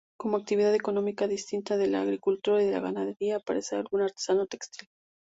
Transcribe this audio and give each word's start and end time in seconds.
Como 0.17 0.35
actividad 0.37 0.73
económica 0.73 1.27
distinta 1.27 1.77
de 1.77 1.85
la 1.85 2.01
agricultura 2.01 2.63
y 2.63 2.71
la 2.71 2.79
ganadería 2.79 3.35
aparece 3.35 3.75
algún 3.75 4.01
artesano 4.01 4.47
textil. 4.47 4.89